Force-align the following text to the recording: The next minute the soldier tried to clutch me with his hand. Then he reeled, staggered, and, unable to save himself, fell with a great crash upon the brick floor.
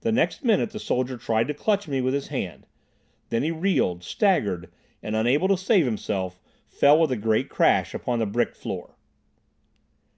The 0.00 0.10
next 0.10 0.42
minute 0.44 0.70
the 0.70 0.80
soldier 0.80 1.16
tried 1.16 1.46
to 1.46 1.54
clutch 1.54 1.86
me 1.86 2.00
with 2.00 2.14
his 2.14 2.26
hand. 2.34 2.66
Then 3.28 3.44
he 3.44 3.52
reeled, 3.52 4.02
staggered, 4.02 4.68
and, 5.04 5.14
unable 5.14 5.46
to 5.46 5.56
save 5.56 5.84
himself, 5.84 6.40
fell 6.66 6.98
with 6.98 7.12
a 7.12 7.16
great 7.16 7.48
crash 7.48 7.94
upon 7.94 8.18
the 8.18 8.26
brick 8.26 8.56
floor. 8.56 8.96